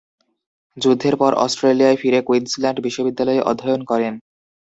যুদ্ধের 0.77 1.15
পর 1.17 1.31
অস্ট্রেলিয়ায় 1.35 1.99
ফিরে 2.01 2.19
কুইন্সল্যান্ড 2.21 2.77
বিশ্ববিদ্যালয়ে 2.79 3.41
অধ্যয়ন 3.41 3.81
করেন। 3.83 4.13